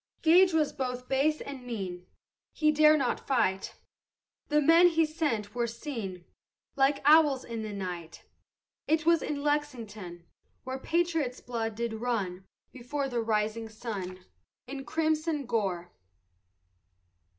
Gage 0.23 0.51
was 0.51 0.73
both 0.73 1.07
base 1.07 1.41
and 1.41 1.63
mean, 1.63 2.07
He 2.53 2.71
dare 2.71 2.97
not 2.97 3.27
fight, 3.27 3.75
The 4.47 4.59
men 4.59 4.87
he 4.87 5.05
sent 5.05 5.53
were 5.53 5.67
seen 5.67 6.25
Like 6.75 7.03
owls 7.05 7.45
in 7.45 7.61
night: 7.77 8.23
It 8.87 9.05
was 9.05 9.21
in 9.21 9.43
Lexington 9.43 10.25
Where 10.63 10.79
patriots' 10.79 11.39
blood 11.39 11.75
did 11.75 11.93
run 12.01 12.45
Before 12.71 13.07
the 13.09 13.21
rising 13.21 13.69
sun 13.69 14.25
In 14.65 14.85
crimson 14.85 15.45
gore. 15.45 15.91